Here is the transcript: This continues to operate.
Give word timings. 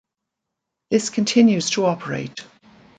This 0.89 1.11
continues 1.11 1.69
to 1.69 1.85
operate. 1.85 2.43